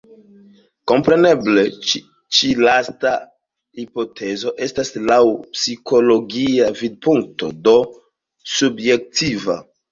Kompreneble 0.91 1.65
ĉi 1.89 2.49
lasta 2.69 3.11
hipotezo 3.81 4.55
estas 4.69 4.93
laŭ 5.13 5.21
psikologia 5.45 6.73
vidpunkto, 6.83 7.55
do 7.71 7.79
subjektiva. 8.59 9.65